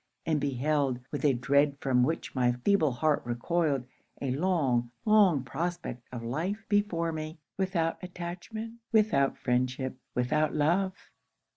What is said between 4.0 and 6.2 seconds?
a long, long prospect